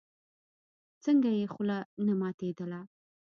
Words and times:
څنگه 1.03 1.31
يې 1.39 1.45
خوله 1.53 1.77
نه 2.05 2.13
ماتېدله. 2.19 2.79